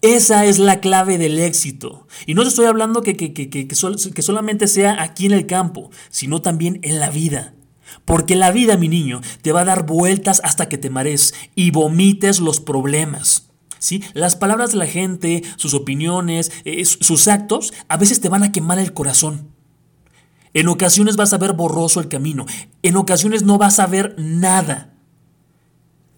Esa 0.00 0.46
es 0.46 0.58
la 0.58 0.80
clave 0.80 1.16
del 1.16 1.38
éxito. 1.38 2.08
Y 2.26 2.34
no 2.34 2.42
te 2.42 2.48
estoy 2.48 2.66
hablando 2.66 3.02
que, 3.02 3.16
que, 3.16 3.32
que, 3.32 3.48
que, 3.48 3.74
solamente 4.22 4.66
sea 4.66 5.00
aquí 5.00 5.26
en 5.26 5.32
el 5.32 5.46
campo, 5.46 5.90
sino 6.10 6.42
también 6.42 6.80
en 6.82 6.98
la 6.98 7.10
vida. 7.10 7.54
Porque 8.04 8.34
la 8.34 8.50
vida, 8.50 8.76
mi 8.76 8.88
niño, 8.88 9.20
te 9.42 9.52
va 9.52 9.60
a 9.60 9.64
dar 9.64 9.86
vueltas 9.86 10.40
hasta 10.42 10.68
que 10.68 10.78
te 10.78 10.90
marees 10.90 11.34
y 11.54 11.70
vomites 11.70 12.40
los 12.40 12.58
problemas. 12.58 13.51
Las 14.14 14.36
palabras 14.36 14.72
de 14.72 14.78
la 14.78 14.86
gente, 14.86 15.42
sus 15.56 15.74
opiniones, 15.74 16.52
eh, 16.64 16.84
sus 16.84 17.28
actos, 17.28 17.72
a 17.88 17.96
veces 17.96 18.20
te 18.20 18.28
van 18.28 18.42
a 18.42 18.52
quemar 18.52 18.78
el 18.78 18.92
corazón. 18.92 19.48
En 20.54 20.68
ocasiones 20.68 21.16
vas 21.16 21.32
a 21.32 21.38
ver 21.38 21.54
borroso 21.54 22.00
el 22.00 22.08
camino, 22.08 22.46
en 22.82 22.96
ocasiones 22.96 23.42
no 23.42 23.58
vas 23.58 23.78
a 23.78 23.86
ver 23.86 24.14
nada. 24.18 24.92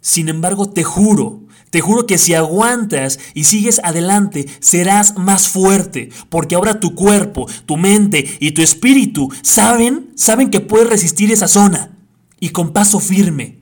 Sin 0.00 0.28
embargo, 0.28 0.68
te 0.68 0.85
juro, 0.85 1.44
te 1.71 1.80
juro 1.80 2.06
que 2.06 2.18
si 2.18 2.35
aguantas 2.35 3.18
y 3.33 3.44
sigues 3.44 3.80
adelante, 3.83 4.47
serás 4.61 5.16
más 5.16 5.49
fuerte, 5.49 6.11
porque 6.28 6.56
ahora 6.56 6.80
tu 6.80 6.94
cuerpo, 6.94 7.47
tu 7.64 7.76
mente 7.76 8.37
y 8.40 8.52
tu 8.52 8.61
espíritu 8.61 9.30
saben, 9.42 10.12
saben 10.16 10.50
que 10.50 10.61
puedes 10.61 10.90
resistir 10.90 11.33
esa 11.33 11.49
zona 11.49 11.97
y 12.40 12.50
con 12.50 12.73
paso 12.73 13.00
firme 13.00 13.61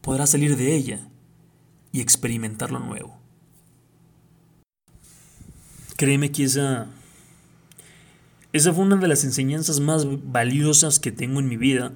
podrás 0.00 0.30
salir 0.30 0.56
de 0.56 0.74
ella 0.74 1.11
y 1.92 2.00
experimentar 2.00 2.72
lo 2.72 2.80
nuevo. 2.80 3.16
Créeme 5.96 6.32
que 6.32 6.44
esa, 6.44 6.88
esa 8.52 8.72
fue 8.72 8.84
una 8.84 8.96
de 8.96 9.08
las 9.08 9.24
enseñanzas 9.24 9.78
más 9.78 10.06
valiosas 10.32 10.98
que 10.98 11.12
tengo 11.12 11.38
en 11.38 11.48
mi 11.48 11.56
vida. 11.56 11.92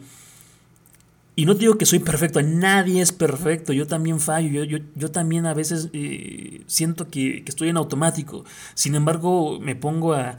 Y 1.35 1.45
no 1.45 1.55
digo 1.55 1.77
que 1.77 1.85
soy 1.85 1.99
perfecto, 1.99 2.41
nadie 2.41 3.03
es 3.03 3.13
perfecto, 3.13 3.75
yo 3.75 3.87
también 3.87 4.21
fallo, 4.21 4.65
yo, 4.65 4.79
yo, 4.95 5.11
también 5.11 5.45
a 5.45 5.53
veces 5.53 5.91
eh, 5.93 6.63
siento 6.67 7.11
que, 7.11 7.45
estoy 7.47 7.69
en 7.69 7.77
automático. 7.77 8.45
Sin 8.75 8.95
embargo, 8.95 9.59
me 9.61 9.77
pongo 9.77 10.15
a, 10.15 10.37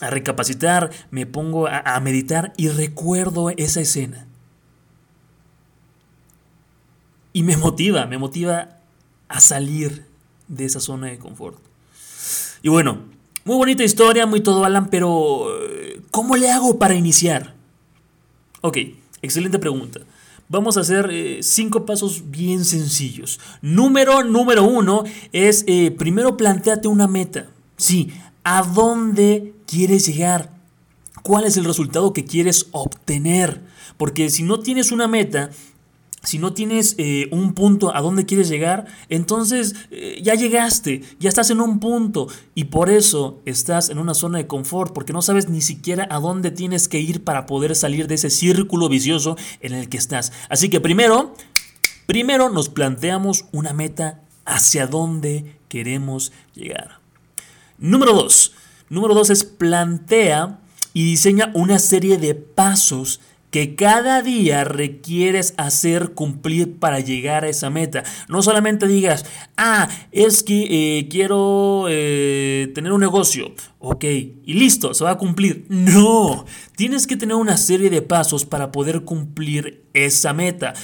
recapacitar, 0.00 0.90
me 1.10 1.26
pongo 1.26 1.66
a 1.68 2.00
meditar 2.00 2.54
y 2.56 2.68
recuerdo 2.68 3.50
esa 3.50 3.80
escena. 3.80 4.26
Y 7.32 7.42
me 7.42 7.56
motiva, 7.56 8.06
me 8.06 8.18
motiva 8.18 8.79
a 9.30 9.40
salir 9.40 10.04
de 10.48 10.64
esa 10.64 10.80
zona 10.80 11.06
de 11.06 11.18
confort. 11.18 11.56
Y 12.62 12.68
bueno, 12.68 12.98
muy 13.44 13.56
bonita 13.56 13.84
historia, 13.84 14.26
muy 14.26 14.40
todo 14.40 14.64
Alan, 14.64 14.90
pero 14.90 15.46
eh, 15.64 16.02
¿cómo 16.10 16.36
le 16.36 16.50
hago 16.50 16.78
para 16.78 16.94
iniciar? 16.94 17.54
Ok, 18.60 18.76
excelente 19.22 19.58
pregunta. 19.58 20.00
Vamos 20.48 20.76
a 20.76 20.80
hacer 20.80 21.08
eh, 21.12 21.38
cinco 21.42 21.86
pasos 21.86 22.30
bien 22.32 22.64
sencillos. 22.64 23.38
Número 23.62 24.24
número 24.24 24.64
uno 24.64 25.04
es 25.32 25.64
eh, 25.68 25.92
primero 25.92 26.36
planteate 26.36 26.88
una 26.88 27.06
meta. 27.06 27.46
Sí, 27.76 28.12
¿a 28.42 28.64
dónde 28.64 29.54
quieres 29.66 30.06
llegar? 30.08 30.50
¿Cuál 31.22 31.44
es 31.44 31.56
el 31.56 31.64
resultado 31.64 32.12
que 32.12 32.24
quieres 32.24 32.66
obtener? 32.72 33.60
Porque 33.96 34.28
si 34.28 34.42
no 34.42 34.58
tienes 34.58 34.90
una 34.90 35.06
meta, 35.06 35.50
si 36.22 36.38
no 36.38 36.52
tienes 36.52 36.94
eh, 36.98 37.28
un 37.32 37.54
punto 37.54 37.94
a 37.94 38.00
donde 38.00 38.26
quieres 38.26 38.48
llegar, 38.48 38.86
entonces 39.08 39.74
eh, 39.90 40.20
ya 40.22 40.34
llegaste, 40.34 41.02
ya 41.18 41.28
estás 41.28 41.50
en 41.50 41.60
un 41.60 41.80
punto 41.80 42.28
y 42.54 42.64
por 42.64 42.90
eso 42.90 43.40
estás 43.46 43.88
en 43.88 43.98
una 43.98 44.14
zona 44.14 44.38
de 44.38 44.46
confort, 44.46 44.92
porque 44.92 45.12
no 45.12 45.22
sabes 45.22 45.48
ni 45.48 45.62
siquiera 45.62 46.06
a 46.10 46.20
dónde 46.20 46.50
tienes 46.50 46.88
que 46.88 47.00
ir 47.00 47.24
para 47.24 47.46
poder 47.46 47.74
salir 47.74 48.06
de 48.06 48.16
ese 48.16 48.30
círculo 48.30 48.88
vicioso 48.88 49.36
en 49.60 49.72
el 49.72 49.88
que 49.88 49.96
estás. 49.96 50.32
Así 50.50 50.68
que 50.68 50.80
primero, 50.80 51.34
primero 52.06 52.50
nos 52.50 52.68
planteamos 52.68 53.46
una 53.52 53.72
meta 53.72 54.20
hacia 54.44 54.86
dónde 54.86 55.56
queremos 55.68 56.32
llegar. 56.54 57.00
Número 57.78 58.12
2. 58.12 58.52
Número 58.90 59.14
2 59.14 59.30
es 59.30 59.44
plantea 59.44 60.58
y 60.92 61.04
diseña 61.04 61.50
una 61.54 61.78
serie 61.78 62.18
de 62.18 62.34
pasos 62.34 63.20
que 63.50 63.74
cada 63.74 64.22
día 64.22 64.64
requieres 64.64 65.54
hacer 65.56 66.14
cumplir 66.14 66.78
para 66.78 67.00
llegar 67.00 67.44
a 67.44 67.48
esa 67.48 67.70
meta. 67.70 68.04
No 68.28 68.42
solamente 68.42 68.86
digas, 68.86 69.26
ah, 69.56 69.88
es 70.12 70.42
que 70.42 70.98
eh, 70.98 71.08
quiero 71.08 71.86
eh, 71.88 72.70
tener 72.74 72.92
un 72.92 73.00
negocio, 73.00 73.52
ok, 73.78 74.04
y 74.04 74.54
listo, 74.54 74.94
se 74.94 75.04
va 75.04 75.10
a 75.10 75.18
cumplir. 75.18 75.66
No, 75.68 76.44
tienes 76.76 77.06
que 77.06 77.16
tener 77.16 77.36
una 77.36 77.56
serie 77.56 77.90
de 77.90 78.02
pasos 78.02 78.44
para 78.44 78.70
poder 78.72 79.02
cumplir 79.02 79.84
esa 79.94 80.32
meta. 80.32 80.74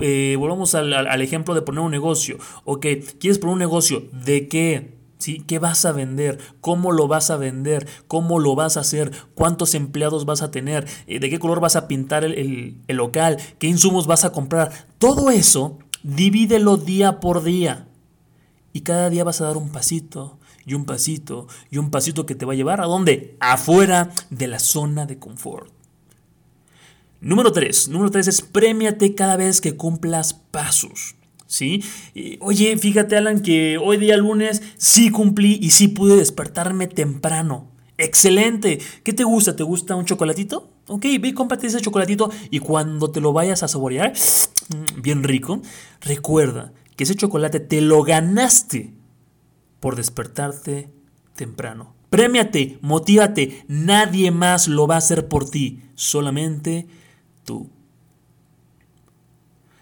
Eh, 0.00 0.36
volvamos 0.38 0.74
al, 0.74 0.92
al 0.92 1.22
ejemplo 1.22 1.54
de 1.54 1.62
poner 1.62 1.80
un 1.80 1.90
negocio, 1.90 2.38
ok, 2.64 2.86
¿quieres 3.20 3.38
poner 3.38 3.52
un 3.52 3.58
negocio? 3.60 4.08
¿De 4.12 4.48
qué? 4.48 4.95
¿Sí? 5.18 5.42
¿Qué 5.46 5.58
vas 5.58 5.84
a 5.84 5.92
vender? 5.92 6.38
¿Cómo 6.60 6.92
lo 6.92 7.08
vas 7.08 7.30
a 7.30 7.36
vender? 7.36 7.86
¿Cómo 8.06 8.38
lo 8.38 8.54
vas 8.54 8.76
a 8.76 8.80
hacer? 8.80 9.12
¿Cuántos 9.34 9.74
empleados 9.74 10.26
vas 10.26 10.42
a 10.42 10.50
tener? 10.50 10.86
Eh, 11.06 11.20
¿De 11.20 11.30
qué 11.30 11.38
color 11.38 11.60
vas 11.60 11.76
a 11.76 11.88
pintar 11.88 12.24
el, 12.24 12.76
local? 12.88 13.38
¿Qué 13.58 13.66
insumos 13.66 14.06
vas 14.06 14.24
a 14.24 14.32
comprar? 14.32 14.88
Todo 14.98 15.30
eso, 15.30 15.78
divídelo 16.02 16.76
día 16.76 17.18
por 17.20 17.42
día. 17.42 17.88
Y 18.74 18.80
cada 18.82 19.08
día 19.08 19.24
vas 19.24 19.40
a 19.40 19.46
dar 19.46 19.56
un 19.56 19.70
pasito, 19.70 20.38
y 20.66 20.74
un 20.74 20.84
pasito, 20.84 21.46
y 21.70 21.78
un 21.78 21.90
pasito 21.90 22.26
que 22.26 22.34
te 22.34 22.44
va 22.44 22.52
a 22.52 22.56
llevar 22.56 22.82
a 22.82 22.86
dónde? 22.86 23.36
Afuera 23.40 24.10
de 24.28 24.48
la 24.48 24.58
zona 24.58 25.06
de 25.06 25.18
confort. 25.18 25.70
Número 27.20 27.52
3. 27.52 27.88
Número 27.88 28.10
3 28.10 28.28
es 28.28 28.42
premiate 28.42 29.14
cada 29.14 29.36
vez 29.36 29.62
que 29.62 29.76
cumplas 29.76 30.34
pasos. 30.34 31.15
¿Sí? 31.46 31.82
oye, 32.40 32.76
fíjate 32.76 33.16
Alan 33.16 33.40
que 33.40 33.78
hoy 33.78 33.96
día 33.96 34.16
lunes 34.16 34.62
sí 34.76 35.10
cumplí 35.10 35.58
y 35.60 35.70
sí 35.70 35.88
pude 35.88 36.16
despertarme 36.16 36.86
temprano. 36.86 37.70
Excelente. 37.98 38.78
¿Qué 39.02 39.12
te 39.12 39.24
gusta? 39.24 39.56
¿Te 39.56 39.62
gusta 39.62 39.96
un 39.96 40.04
chocolatito? 40.04 40.70
Ok, 40.88 41.04
ve 41.20 41.28
y 41.28 41.32
cómprate 41.32 41.66
ese 41.66 41.80
chocolatito 41.80 42.30
y 42.50 42.58
cuando 42.58 43.10
te 43.10 43.20
lo 43.20 43.32
vayas 43.32 43.62
a 43.62 43.68
saborear, 43.68 44.12
mm, 44.68 45.02
bien 45.02 45.22
rico, 45.22 45.60
recuerda 46.00 46.72
que 46.94 47.04
ese 47.04 47.14
chocolate 47.14 47.60
te 47.60 47.80
lo 47.80 48.02
ganaste 48.02 48.92
por 49.80 49.96
despertarte 49.96 50.90
temprano. 51.34 51.94
Premiate, 52.10 52.78
motívate, 52.82 53.64
nadie 53.68 54.30
más 54.30 54.68
lo 54.68 54.86
va 54.86 54.94
a 54.94 54.98
hacer 54.98 55.28
por 55.28 55.48
ti, 55.48 55.82
solamente 55.94 56.86
tú. 57.44 57.70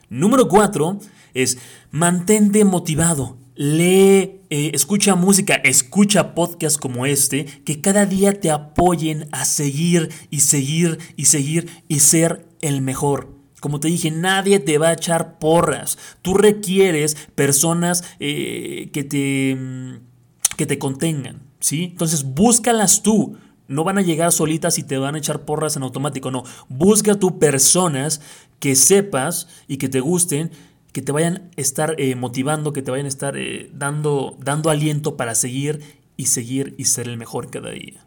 Número 0.08 0.48
4 0.48 0.98
es 1.34 1.58
mantente 1.90 2.64
motivado, 2.64 3.38
lee, 3.54 4.40
eh, 4.50 4.70
escucha 4.72 5.14
música, 5.14 5.54
escucha 5.54 6.34
podcasts 6.34 6.78
como 6.78 7.06
este, 7.06 7.44
que 7.44 7.80
cada 7.80 8.06
día 8.06 8.40
te 8.40 8.50
apoyen 8.50 9.28
a 9.32 9.44
seguir 9.44 10.10
y 10.30 10.40
seguir 10.40 10.98
y 11.16 11.26
seguir 11.26 11.82
y 11.88 12.00
ser 12.00 12.46
el 12.60 12.82
mejor. 12.82 13.34
Como 13.60 13.80
te 13.80 13.88
dije, 13.88 14.10
nadie 14.10 14.60
te 14.60 14.76
va 14.76 14.88
a 14.88 14.92
echar 14.92 15.38
porras. 15.38 15.96
Tú 16.20 16.34
requieres 16.34 17.16
personas 17.34 18.04
eh, 18.20 18.90
que, 18.92 19.04
te, 19.04 19.56
mm, 19.56 20.56
que 20.56 20.66
te 20.66 20.78
contengan. 20.78 21.42
¿sí? 21.60 21.84
Entonces 21.84 22.24
búscalas 22.24 23.02
tú. 23.02 23.38
No 23.66 23.82
van 23.82 23.96
a 23.96 24.02
llegar 24.02 24.30
solitas 24.32 24.78
y 24.78 24.82
te 24.82 24.98
van 24.98 25.14
a 25.14 25.18
echar 25.18 25.46
porras 25.46 25.76
en 25.76 25.82
automático. 25.82 26.30
No, 26.30 26.44
busca 26.68 27.14
tú 27.18 27.38
personas 27.38 28.20
que 28.64 28.76
sepas 28.76 29.46
y 29.68 29.76
que 29.76 29.90
te 29.90 30.00
gusten 30.00 30.50
que 30.92 31.02
te 31.02 31.12
vayan 31.12 31.50
a 31.54 31.60
estar 31.60 31.96
eh, 31.98 32.14
motivando, 32.14 32.72
que 32.72 32.80
te 32.80 32.90
vayan 32.90 33.04
a 33.04 33.10
estar 33.10 33.36
eh, 33.36 33.68
dando, 33.74 34.38
dando 34.40 34.70
aliento 34.70 35.18
para 35.18 35.34
seguir 35.34 35.82
y 36.16 36.26
seguir 36.26 36.74
y 36.78 36.86
ser 36.86 37.06
el 37.08 37.18
mejor 37.18 37.50
cada 37.50 37.72
día. 37.72 38.06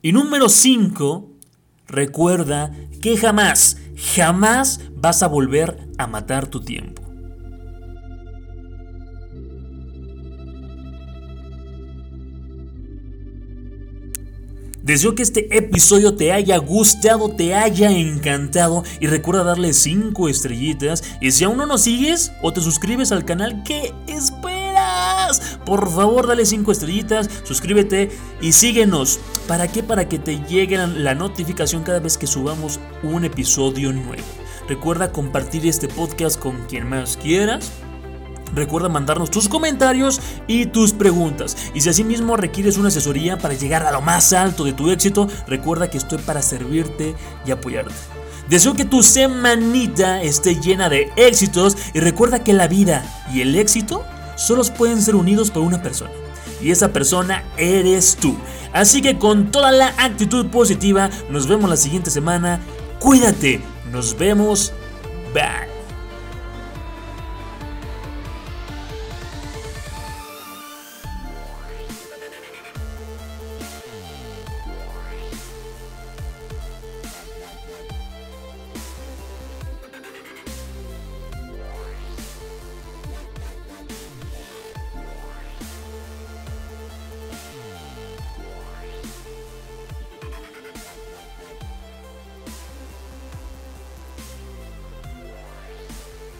Y 0.00 0.12
número 0.12 0.48
5, 0.48 1.28
recuerda 1.86 2.72
que 3.02 3.18
jamás, 3.18 3.76
jamás 4.14 4.80
vas 4.94 5.22
a 5.22 5.28
volver 5.28 5.86
a 5.98 6.06
matar 6.06 6.46
tu 6.46 6.62
tiempo. 6.62 7.05
Deseo 14.86 15.16
que 15.16 15.24
este 15.24 15.48
episodio 15.58 16.14
te 16.14 16.32
haya 16.32 16.58
gustado, 16.58 17.28
te 17.30 17.56
haya 17.56 17.90
encantado 17.90 18.84
y 19.00 19.08
recuerda 19.08 19.42
darle 19.42 19.72
5 19.72 20.28
estrellitas. 20.28 21.02
Y 21.20 21.32
si 21.32 21.42
aún 21.42 21.56
no 21.56 21.66
nos 21.66 21.82
sigues 21.82 22.30
o 22.40 22.52
te 22.52 22.60
suscribes 22.60 23.10
al 23.10 23.24
canal, 23.24 23.64
¿qué 23.64 23.92
esperas? 24.06 25.58
Por 25.66 25.90
favor, 25.90 26.28
dale 26.28 26.46
5 26.46 26.70
estrellitas, 26.70 27.28
suscríbete 27.42 28.12
y 28.40 28.52
síguenos. 28.52 29.18
¿Para 29.48 29.66
qué? 29.66 29.82
Para 29.82 30.08
que 30.08 30.20
te 30.20 30.38
llegue 30.46 30.76
la 30.78 31.16
notificación 31.16 31.82
cada 31.82 31.98
vez 31.98 32.16
que 32.16 32.28
subamos 32.28 32.78
un 33.02 33.24
episodio 33.24 33.92
nuevo. 33.92 34.22
Recuerda 34.68 35.10
compartir 35.10 35.66
este 35.66 35.88
podcast 35.88 36.38
con 36.38 36.64
quien 36.68 36.88
más 36.88 37.16
quieras 37.16 37.72
Recuerda 38.56 38.88
mandarnos 38.88 39.30
tus 39.30 39.48
comentarios 39.48 40.20
y 40.46 40.66
tus 40.66 40.94
preguntas. 40.94 41.56
Y 41.74 41.82
si 41.82 41.90
asimismo 41.90 42.38
requieres 42.38 42.78
una 42.78 42.88
asesoría 42.88 43.36
para 43.36 43.54
llegar 43.54 43.84
a 43.84 43.92
lo 43.92 44.00
más 44.00 44.32
alto 44.32 44.64
de 44.64 44.72
tu 44.72 44.90
éxito, 44.90 45.28
recuerda 45.46 45.90
que 45.90 45.98
estoy 45.98 46.18
para 46.18 46.40
servirte 46.40 47.14
y 47.46 47.50
apoyarte. 47.50 47.94
Deseo 48.48 48.74
que 48.74 48.86
tu 48.86 49.02
semanita 49.02 50.22
esté 50.22 50.54
llena 50.54 50.88
de 50.88 51.12
éxitos 51.16 51.76
y 51.92 52.00
recuerda 52.00 52.42
que 52.42 52.54
la 52.54 52.66
vida 52.66 53.04
y 53.30 53.42
el 53.42 53.54
éxito 53.56 54.04
solo 54.36 54.64
pueden 54.64 55.02
ser 55.02 55.16
unidos 55.16 55.50
por 55.50 55.62
una 55.62 55.82
persona. 55.82 56.10
Y 56.62 56.70
esa 56.70 56.88
persona 56.88 57.44
eres 57.58 58.16
tú. 58.16 58.36
Así 58.72 59.02
que 59.02 59.18
con 59.18 59.50
toda 59.50 59.70
la 59.70 59.88
actitud 59.98 60.46
positiva, 60.46 61.10
nos 61.28 61.46
vemos 61.46 61.68
la 61.68 61.76
siguiente 61.76 62.10
semana. 62.10 62.60
Cuídate. 63.00 63.60
Nos 63.92 64.16
vemos. 64.16 64.72
Bye. 65.34 65.75